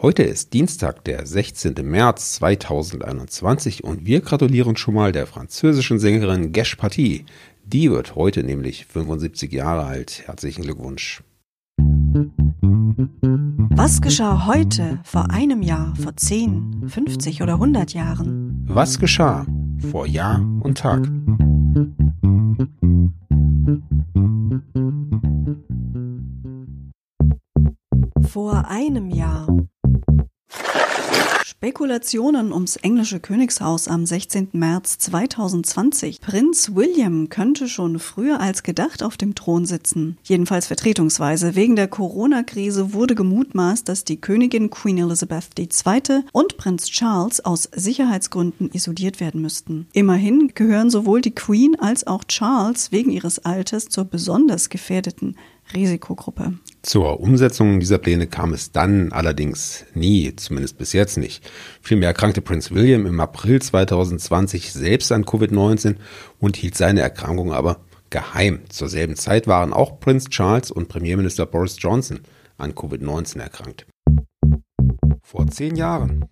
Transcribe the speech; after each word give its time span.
Heute 0.00 0.22
ist 0.22 0.52
Dienstag, 0.52 1.02
der 1.06 1.26
16. 1.26 1.74
März 1.82 2.34
2021 2.34 3.82
und 3.82 4.06
wir 4.06 4.20
gratulieren 4.20 4.76
schon 4.76 4.94
mal 4.94 5.10
der 5.10 5.26
französischen 5.26 5.98
Sängerin 5.98 6.52
Gesh 6.52 6.76
Paty. 6.76 7.26
Die 7.64 7.90
wird 7.90 8.14
heute 8.14 8.44
nämlich 8.44 8.86
75 8.86 9.50
Jahre 9.50 9.86
alt. 9.86 10.22
Herzlichen 10.26 10.62
Glückwunsch. 10.62 11.24
Was 13.70 14.00
geschah 14.00 14.46
heute, 14.46 15.00
vor 15.02 15.32
einem 15.32 15.62
Jahr, 15.62 15.96
vor 15.96 16.14
10, 16.14 16.84
50 16.86 17.42
oder 17.42 17.54
100 17.54 17.92
Jahren? 17.92 18.62
Was 18.68 19.00
geschah 19.00 19.46
vor 19.90 20.06
Jahr 20.06 20.40
und 20.60 20.78
Tag? 20.78 21.10
Vor 28.28 28.68
einem 28.68 29.10
Jahr. 29.10 29.48
Spekulationen 31.78 32.52
ums 32.52 32.74
englische 32.74 33.20
Königshaus 33.20 33.86
am 33.86 34.04
16. 34.04 34.48
März 34.50 34.98
2020. 34.98 36.20
Prinz 36.20 36.74
William 36.74 37.28
könnte 37.28 37.68
schon 37.68 38.00
früher 38.00 38.40
als 38.40 38.64
gedacht 38.64 39.04
auf 39.04 39.16
dem 39.16 39.36
Thron 39.36 39.64
sitzen. 39.64 40.18
Jedenfalls 40.24 40.66
vertretungsweise. 40.66 41.54
Wegen 41.54 41.76
der 41.76 41.86
Corona-Krise 41.86 42.94
wurde 42.94 43.14
gemutmaßt, 43.14 43.88
dass 43.88 44.02
die 44.02 44.20
Königin 44.20 44.70
Queen 44.70 44.98
Elizabeth 44.98 45.56
II. 45.56 46.24
und 46.32 46.56
Prinz 46.56 46.86
Charles 46.86 47.44
aus 47.44 47.68
Sicherheitsgründen 47.72 48.70
isoliert 48.72 49.20
werden 49.20 49.40
müssten. 49.40 49.86
Immerhin 49.92 50.50
gehören 50.56 50.90
sowohl 50.90 51.20
die 51.20 51.30
Queen 51.36 51.78
als 51.78 52.08
auch 52.08 52.24
Charles 52.24 52.90
wegen 52.90 53.12
ihres 53.12 53.44
Alters 53.44 53.88
zur 53.88 54.04
besonders 54.04 54.68
gefährdeten 54.68 55.36
Risikogruppe. 55.72 56.54
Zur 56.82 57.20
Umsetzung 57.20 57.80
dieser 57.80 57.98
Pläne 57.98 58.28
kam 58.28 58.52
es 58.52 58.70
dann 58.72 59.12
allerdings 59.12 59.84
nie, 59.94 60.34
zumindest 60.36 60.78
bis 60.78 60.92
jetzt 60.92 61.18
nicht. 61.18 61.48
Vielmehr 61.82 62.08
erkrankte 62.08 62.40
Prinz 62.40 62.70
William 62.70 63.06
im 63.06 63.18
April 63.20 63.60
2020 63.60 64.72
selbst 64.72 65.10
an 65.10 65.24
Covid-19 65.24 65.96
und 66.38 66.56
hielt 66.56 66.76
seine 66.76 67.00
Erkrankung 67.00 67.52
aber 67.52 67.80
geheim. 68.10 68.60
Zur 68.68 68.88
selben 68.88 69.16
Zeit 69.16 69.46
waren 69.46 69.72
auch 69.72 70.00
Prinz 70.00 70.28
Charles 70.28 70.70
und 70.70 70.88
Premierminister 70.88 71.46
Boris 71.46 71.76
Johnson 71.78 72.20
an 72.56 72.72
Covid-19 72.72 73.40
erkrankt. 73.40 73.86
Vor 75.22 75.46
zehn 75.48 75.76
Jahren 75.76 76.24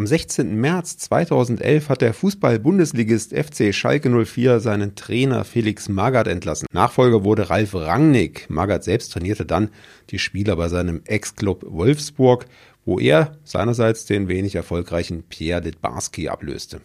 am 0.00 0.06
16. 0.06 0.58
März 0.58 0.96
2011 0.96 1.90
hat 1.90 2.00
der 2.00 2.14
Fußball-Bundesligist 2.14 3.34
FC 3.36 3.74
Schalke 3.74 4.08
04 4.08 4.58
seinen 4.58 4.94
Trainer 4.94 5.44
Felix 5.44 5.90
Magath 5.90 6.26
entlassen. 6.26 6.66
Nachfolger 6.72 7.22
wurde 7.22 7.50
Ralf 7.50 7.74
Rangnick. 7.74 8.48
Magath 8.48 8.82
selbst 8.82 9.12
trainierte 9.12 9.44
dann 9.44 9.68
die 10.08 10.18
Spieler 10.18 10.56
bei 10.56 10.68
seinem 10.68 11.02
Ex-Club 11.04 11.66
Wolfsburg, 11.68 12.46
wo 12.86 12.98
er 12.98 13.36
seinerseits 13.44 14.06
den 14.06 14.28
wenig 14.28 14.54
erfolgreichen 14.54 15.24
Pierre 15.24 15.60
Litbarski 15.60 16.30
ablöste. 16.30 16.80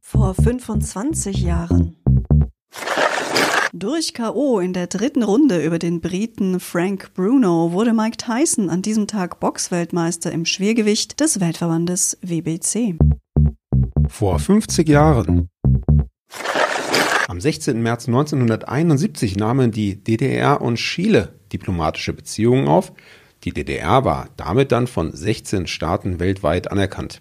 Vor 0.00 0.32
25 0.36 1.42
Jahren. 1.42 1.96
Durch 3.74 4.14
K.O. 4.14 4.60
in 4.60 4.72
der 4.72 4.86
dritten 4.86 5.22
Runde 5.22 5.62
über 5.62 5.78
den 5.78 6.00
Briten 6.00 6.58
Frank 6.58 7.12
Bruno 7.12 7.72
wurde 7.72 7.92
Mike 7.92 8.16
Tyson 8.16 8.70
an 8.70 8.80
diesem 8.80 9.06
Tag 9.06 9.40
Boxweltmeister 9.40 10.32
im 10.32 10.46
Schwergewicht 10.46 11.20
des 11.20 11.38
Weltverbandes 11.38 12.16
WBC. 12.22 12.94
Vor 14.08 14.38
50 14.38 14.88
Jahren. 14.88 15.50
Am 17.28 17.42
16. 17.42 17.82
März 17.82 18.08
1971 18.08 19.36
nahmen 19.36 19.70
die 19.70 20.02
DDR 20.02 20.62
und 20.62 20.76
Chile 20.76 21.34
diplomatische 21.52 22.14
Beziehungen 22.14 22.68
auf. 22.68 22.94
Die 23.44 23.52
DDR 23.52 24.02
war 24.06 24.30
damit 24.38 24.72
dann 24.72 24.86
von 24.86 25.14
16 25.14 25.66
Staaten 25.66 26.20
weltweit 26.20 26.70
anerkannt. 26.72 27.20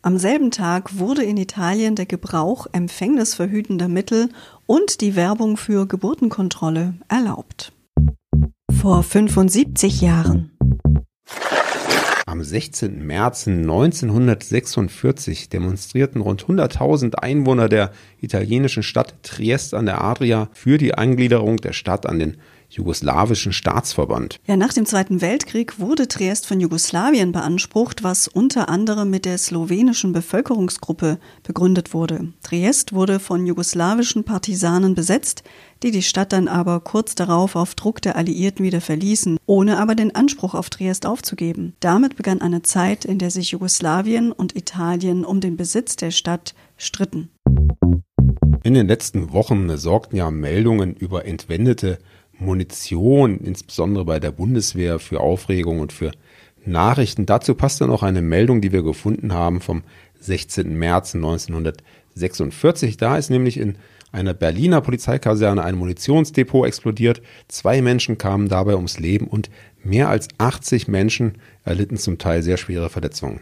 Am 0.00 0.16
selben 0.16 0.52
Tag 0.52 0.98
wurde 0.98 1.24
in 1.24 1.36
Italien 1.36 1.96
der 1.96 2.06
Gebrauch 2.06 2.68
empfängnisverhütender 2.70 3.88
Mittel 3.88 4.28
und 4.64 5.00
die 5.00 5.16
Werbung 5.16 5.56
für 5.56 5.88
Geburtenkontrolle 5.88 6.94
erlaubt. 7.08 7.72
Vor 8.80 9.02
75 9.02 10.00
Jahren. 10.00 10.52
Am 12.26 12.44
16. 12.44 13.04
März 13.04 13.48
1946 13.48 15.48
demonstrierten 15.48 16.20
rund 16.20 16.44
100.000 16.44 17.16
Einwohner 17.16 17.68
der 17.68 17.90
italienischen 18.20 18.84
Stadt 18.84 19.16
Triest 19.24 19.74
an 19.74 19.86
der 19.86 20.04
Adria 20.04 20.48
für 20.52 20.78
die 20.78 20.94
Eingliederung 20.94 21.56
der 21.56 21.72
Stadt 21.72 22.06
an 22.06 22.20
den 22.20 22.36
jugoslawischen 22.70 23.52
Staatsverband. 23.52 24.40
Ja, 24.46 24.56
nach 24.56 24.72
dem 24.72 24.86
Zweiten 24.86 25.20
Weltkrieg 25.20 25.78
wurde 25.78 26.08
Triest 26.08 26.46
von 26.46 26.60
Jugoslawien 26.60 27.32
beansprucht, 27.32 28.02
was 28.04 28.28
unter 28.28 28.68
anderem 28.68 29.10
mit 29.10 29.24
der 29.24 29.38
slowenischen 29.38 30.12
Bevölkerungsgruppe 30.12 31.18
begründet 31.42 31.94
wurde. 31.94 32.32
Triest 32.42 32.92
wurde 32.92 33.20
von 33.20 33.46
jugoslawischen 33.46 34.24
Partisanen 34.24 34.94
besetzt, 34.94 35.42
die 35.82 35.90
die 35.90 36.02
Stadt 36.02 36.32
dann 36.32 36.48
aber 36.48 36.80
kurz 36.80 37.14
darauf 37.14 37.56
auf 37.56 37.74
Druck 37.74 38.02
der 38.02 38.16
Alliierten 38.16 38.64
wieder 38.64 38.80
verließen, 38.80 39.38
ohne 39.46 39.78
aber 39.78 39.94
den 39.94 40.14
Anspruch 40.14 40.54
auf 40.54 40.70
Triest 40.70 41.06
aufzugeben. 41.06 41.74
Damit 41.80 42.16
begann 42.16 42.40
eine 42.40 42.62
Zeit, 42.62 43.04
in 43.04 43.18
der 43.18 43.30
sich 43.30 43.52
Jugoslawien 43.52 44.32
und 44.32 44.56
Italien 44.56 45.24
um 45.24 45.40
den 45.40 45.56
Besitz 45.56 45.96
der 45.96 46.10
Stadt 46.10 46.54
stritten. 46.76 47.30
In 48.64 48.74
den 48.74 48.88
letzten 48.88 49.32
Wochen 49.32 49.76
sorgten 49.78 50.16
ja 50.16 50.30
Meldungen 50.30 50.94
über 50.94 51.24
entwendete 51.24 51.98
Munition, 52.38 53.38
insbesondere 53.38 54.04
bei 54.04 54.20
der 54.20 54.30
Bundeswehr, 54.30 54.98
für 54.98 55.20
Aufregung 55.20 55.80
und 55.80 55.92
für 55.92 56.12
Nachrichten. 56.64 57.26
Dazu 57.26 57.54
passt 57.54 57.80
dann 57.80 57.90
auch 57.90 58.02
eine 58.02 58.22
Meldung, 58.22 58.60
die 58.60 58.72
wir 58.72 58.82
gefunden 58.82 59.32
haben 59.32 59.60
vom 59.60 59.82
16. 60.20 60.78
März 60.78 61.14
1946. 61.14 62.96
Da 62.96 63.16
ist 63.16 63.30
nämlich 63.30 63.58
in 63.58 63.76
einer 64.12 64.34
Berliner 64.34 64.80
Polizeikaserne 64.80 65.62
ein 65.62 65.76
Munitionsdepot 65.76 66.66
explodiert. 66.66 67.22
Zwei 67.48 67.82
Menschen 67.82 68.18
kamen 68.18 68.48
dabei 68.48 68.74
ums 68.76 68.98
Leben 68.98 69.26
und 69.26 69.50
mehr 69.82 70.08
als 70.08 70.28
80 70.38 70.88
Menschen 70.88 71.38
erlitten 71.64 71.96
zum 71.96 72.18
Teil 72.18 72.42
sehr 72.42 72.56
schwere 72.56 72.88
Verletzungen. 72.88 73.40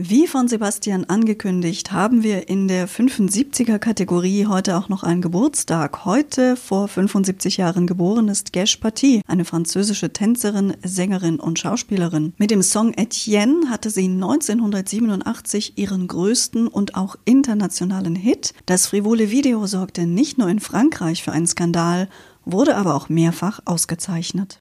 Wie 0.00 0.28
von 0.28 0.46
Sebastian 0.46 1.06
angekündigt, 1.06 1.90
haben 1.90 2.22
wir 2.22 2.48
in 2.48 2.68
der 2.68 2.88
75er 2.88 3.80
Kategorie 3.80 4.46
heute 4.46 4.76
auch 4.76 4.88
noch 4.88 5.02
einen 5.02 5.22
Geburtstag. 5.22 6.04
Heute 6.04 6.54
vor 6.54 6.86
75 6.86 7.56
Jahren 7.56 7.88
geboren 7.88 8.28
ist 8.28 8.52
Gesh 8.52 8.76
Paty, 8.76 9.22
eine 9.26 9.44
französische 9.44 10.12
Tänzerin, 10.12 10.76
Sängerin 10.84 11.40
und 11.40 11.58
Schauspielerin. 11.58 12.32
Mit 12.38 12.52
dem 12.52 12.62
Song 12.62 12.94
Etienne 12.94 13.70
hatte 13.70 13.90
sie 13.90 14.04
1987 14.04 15.76
ihren 15.78 16.06
größten 16.06 16.68
und 16.68 16.94
auch 16.94 17.16
internationalen 17.24 18.14
Hit. 18.14 18.54
Das 18.66 18.86
frivole 18.86 19.32
Video 19.32 19.66
sorgte 19.66 20.06
nicht 20.06 20.38
nur 20.38 20.48
in 20.48 20.60
Frankreich 20.60 21.24
für 21.24 21.32
einen 21.32 21.48
Skandal, 21.48 22.08
wurde 22.44 22.76
aber 22.76 22.94
auch 22.94 23.08
mehrfach 23.08 23.58
ausgezeichnet. 23.64 24.60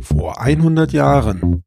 Vor 0.00 0.40
100 0.40 0.92
Jahren 0.92 1.62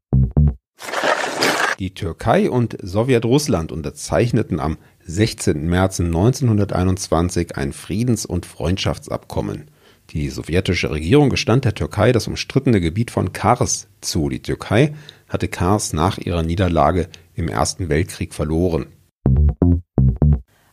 die 1.78 1.94
Türkei 1.94 2.50
und 2.50 2.76
Sowjetrussland 2.82 3.72
unterzeichneten 3.72 4.60
am 4.60 4.78
16. 5.06 5.68
März 5.68 6.00
1921 6.00 7.56
ein 7.56 7.72
Friedens- 7.72 8.26
und 8.26 8.46
Freundschaftsabkommen. 8.46 9.70
Die 10.10 10.28
sowjetische 10.28 10.90
Regierung 10.90 11.30
gestand 11.30 11.64
der 11.64 11.74
Türkei 11.74 12.12
das 12.12 12.26
umstrittene 12.26 12.80
Gebiet 12.80 13.10
von 13.10 13.32
Kars 13.32 13.88
zu. 14.00 14.28
Die 14.28 14.42
Türkei 14.42 14.94
hatte 15.28 15.48
Kars 15.48 15.92
nach 15.92 16.18
ihrer 16.18 16.42
Niederlage 16.42 17.08
im 17.34 17.48
Ersten 17.48 17.88
Weltkrieg 17.88 18.34
verloren. 18.34 18.86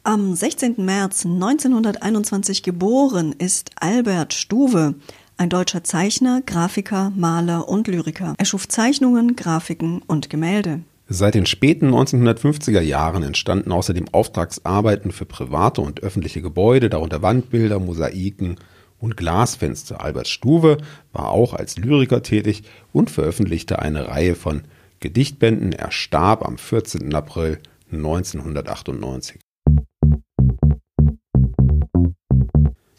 Am 0.04 0.36
16. 0.36 0.76
März 0.78 1.26
1921 1.26 2.64
geboren 2.64 3.34
ist 3.38 3.72
Albert 3.76 4.34
Stuwe, 4.34 4.96
ein 5.38 5.50
deutscher 5.50 5.84
Zeichner, 5.84 6.42
Grafiker, 6.46 7.12
Maler 7.16 7.70
und 7.70 7.88
Lyriker. 7.88 8.34
Er 8.38 8.46
schuf 8.46 8.68
Zeichnungen, 8.68 9.36
Grafiken 9.36 10.02
und 10.08 10.30
Gemälde. 10.30 10.82
Seit 11.14 11.36
den 11.36 11.46
späten 11.46 11.94
1950er 11.94 12.80
Jahren 12.80 13.24
entstanden 13.24 13.74
außerdem 13.74 14.06
Auftragsarbeiten 14.14 15.12
für 15.12 15.26
private 15.26 15.82
und 15.82 16.02
öffentliche 16.04 16.42
Gebäude, 16.42 16.90
darunter 16.90 17.22
Wandbilder, 17.22 17.80
Mosaiken 17.80 18.56
und 18.98 19.18
Glasfenster. 19.18 20.00
Albert 20.00 20.30
Stuwe 20.30 20.78
war 21.12 21.32
auch 21.32 21.54
als 21.54 21.78
Lyriker 21.78 22.24
tätig 22.24 22.64
und 22.94 23.10
veröffentlichte 23.10 23.80
eine 23.80 24.08
Reihe 24.08 24.36
von 24.36 24.62
Gedichtbänden. 25.02 25.74
Er 25.74 25.92
starb 25.92 26.46
am 26.46 26.58
14. 26.58 27.14
April 27.14 27.60
1998. 27.92 29.38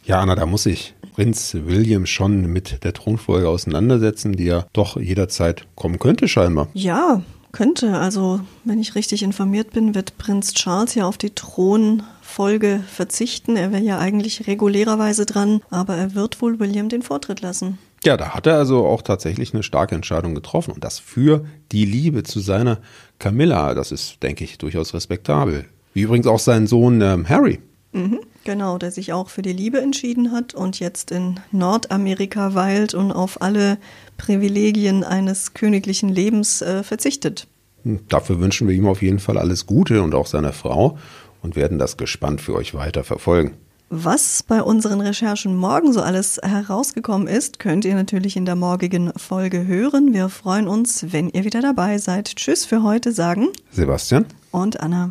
Ja, 0.04 0.20
Anna, 0.20 0.34
da 0.34 0.44
muss 0.44 0.66
ich 0.66 0.94
Prinz 1.14 1.56
William 1.64 2.04
schon 2.04 2.44
mit 2.46 2.84
der 2.84 2.92
Thronfolge 2.92 3.48
auseinandersetzen, 3.48 4.32
die 4.32 4.44
ja 4.44 4.66
doch 4.74 4.98
jederzeit 4.98 5.66
kommen 5.76 5.98
könnte, 5.98 6.28
scheinbar. 6.28 6.68
Ja, 6.74 7.22
könnte. 7.52 7.98
Also, 7.98 8.40
wenn 8.64 8.80
ich 8.80 8.94
richtig 8.94 9.22
informiert 9.22 9.70
bin, 9.70 9.94
wird 9.94 10.18
Prinz 10.18 10.54
Charles 10.54 10.94
ja 10.94 11.06
auf 11.06 11.18
die 11.18 11.34
Thronfolge 11.34 12.80
verzichten. 12.86 13.56
Er 13.56 13.72
wäre 13.72 13.82
ja 13.82 13.98
eigentlich 13.98 14.46
regulärerweise 14.46 15.26
dran, 15.26 15.60
aber 15.70 15.96
er 15.96 16.14
wird 16.14 16.42
wohl 16.42 16.58
William 16.58 16.88
den 16.88 17.02
Vortritt 17.02 17.40
lassen. 17.40 17.78
Ja, 18.04 18.16
da 18.16 18.30
hat 18.30 18.46
er 18.48 18.56
also 18.56 18.84
auch 18.84 19.02
tatsächlich 19.02 19.54
eine 19.54 19.62
starke 19.62 19.94
Entscheidung 19.94 20.34
getroffen 20.34 20.72
und 20.72 20.82
das 20.82 20.98
für 20.98 21.44
die 21.70 21.84
Liebe 21.84 22.24
zu 22.24 22.40
seiner 22.40 22.78
Camilla. 23.20 23.74
Das 23.74 23.92
ist, 23.92 24.22
denke 24.22 24.42
ich, 24.42 24.58
durchaus 24.58 24.92
respektabel. 24.92 25.66
Wie 25.94 26.02
übrigens 26.02 26.26
auch 26.26 26.40
sein 26.40 26.66
Sohn 26.66 27.00
ähm, 27.00 27.28
Harry. 27.28 27.60
Mhm, 27.92 28.20
genau, 28.44 28.78
der 28.78 28.90
sich 28.90 29.12
auch 29.12 29.28
für 29.28 29.42
die 29.42 29.52
Liebe 29.52 29.80
entschieden 29.80 30.32
hat 30.32 30.54
und 30.54 30.80
jetzt 30.80 31.10
in 31.10 31.40
Nordamerika 31.50 32.54
weilt 32.54 32.94
und 32.94 33.12
auf 33.12 33.42
alle 33.42 33.78
Privilegien 34.16 35.04
eines 35.04 35.52
königlichen 35.54 36.08
Lebens 36.08 36.62
äh, 36.62 36.82
verzichtet. 36.82 37.46
Hm, 37.84 38.00
dafür 38.08 38.40
wünschen 38.40 38.66
wir 38.66 38.74
ihm 38.74 38.86
auf 38.86 39.02
jeden 39.02 39.18
Fall 39.18 39.36
alles 39.36 39.66
Gute 39.66 40.02
und 40.02 40.14
auch 40.14 40.26
seiner 40.26 40.52
Frau 40.52 40.96
und 41.42 41.54
werden 41.56 41.78
das 41.78 41.96
gespannt 41.96 42.40
für 42.40 42.54
euch 42.54 42.74
weiter 42.74 43.04
verfolgen. 43.04 43.54
Was 43.94 44.42
bei 44.42 44.62
unseren 44.62 45.02
Recherchen 45.02 45.54
morgen 45.54 45.92
so 45.92 46.00
alles 46.00 46.40
herausgekommen 46.42 47.28
ist, 47.28 47.58
könnt 47.58 47.84
ihr 47.84 47.94
natürlich 47.94 48.38
in 48.38 48.46
der 48.46 48.56
morgigen 48.56 49.12
Folge 49.18 49.66
hören. 49.66 50.14
Wir 50.14 50.30
freuen 50.30 50.66
uns, 50.66 51.12
wenn 51.12 51.28
ihr 51.28 51.44
wieder 51.44 51.60
dabei 51.60 51.98
seid. 51.98 52.36
Tschüss 52.36 52.64
für 52.64 52.82
heute 52.82 53.12
sagen 53.12 53.48
Sebastian 53.70 54.24
und 54.50 54.80
Anna. 54.80 55.10